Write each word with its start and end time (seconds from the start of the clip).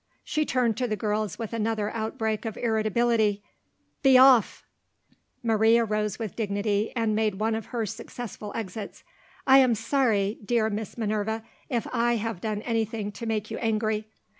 She 0.23 0.47
turned 0.47 0.77
to 0.77 0.87
the 0.87 0.95
girls 0.95 1.37
with 1.37 1.53
another 1.53 1.91
outbreak 1.91 2.43
of 2.43 2.57
irritability. 2.57 3.43
"Be 4.01 4.17
off!" 4.17 4.65
Maria 5.43 5.85
rose 5.85 6.17
with 6.17 6.35
dignity, 6.35 6.91
and 6.95 7.15
made 7.15 7.35
one 7.35 7.53
of 7.53 7.67
her 7.67 7.85
successful 7.85 8.51
exits. 8.55 9.03
"I 9.45 9.59
am 9.59 9.75
sorry, 9.75 10.39
dear 10.43 10.71
Miss 10.71 10.97
Minerva, 10.97 11.43
if 11.69 11.85
I 11.93 12.15
have 12.15 12.41
done 12.41 12.63
anything 12.63 13.11
to 13.11 13.27
make 13.27 13.51
you 13.51 13.59
angry." 13.59 14.07